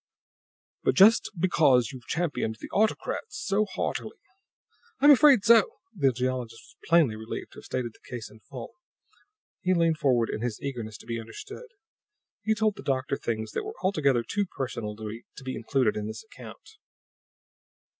[0.81, 4.17] "But just because you've championed the autocrats so heartily"
[4.99, 8.73] "I'm afraid so!" The geologist was plainly relieved to have stated the case in full.
[9.61, 11.67] He leaned forward in his eagerness to be understood.
[12.41, 16.23] He told the doctor things that were altogether too personal to be included in this
[16.23, 16.77] account.